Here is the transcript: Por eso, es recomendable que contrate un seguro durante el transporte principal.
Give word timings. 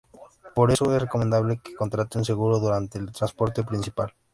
Por 0.55 0.71
eso, 0.71 0.95
es 0.95 0.99
recomendable 1.03 1.59
que 1.59 1.75
contrate 1.75 2.17
un 2.17 2.25
seguro 2.25 2.57
durante 2.57 2.97
el 2.97 3.11
transporte 3.11 3.63
principal. 3.63 4.11